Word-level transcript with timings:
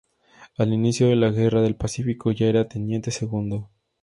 Al 0.57 0.73
inicio 0.73 1.09
de 1.09 1.15
la 1.15 1.29
guerra 1.29 1.61
del 1.61 1.75
Pacífico 1.75 2.31
ya 2.31 2.47
era 2.47 2.67
teniente 2.67 3.11
segundo. 3.11 3.69